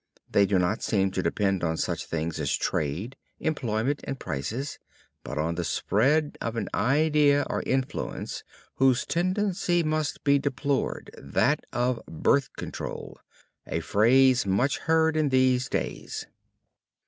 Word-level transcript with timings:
They 0.31 0.47
do 0.47 0.57
not 0.57 0.81
seem 0.81 1.11
to 1.11 1.21
depend 1.21 1.63
on 1.63 1.77
such 1.77 2.07
things 2.07 2.39
as 2.39 2.55
trade, 2.57 3.15
employment 3.39 4.01
and 4.03 4.19
prices; 4.19 4.79
but 5.23 5.37
on 5.37 5.53
the 5.53 5.63
spread 5.63 6.39
of 6.41 6.55
an 6.55 6.69
idea 6.73 7.45
or 7.47 7.61
influence 7.67 8.43
whose 8.77 9.05
tendency 9.05 9.83
must 9.83 10.23
be 10.23 10.39
deplored, 10.39 11.11
that 11.19 11.59
of 11.71 12.01
"birth 12.09 12.49
control," 12.57 13.19
a 13.67 13.79
phrase 13.79 14.43
much 14.43 14.79
heard 14.79 15.15
in 15.15 15.29
these 15.29 15.69
days. 15.69 16.25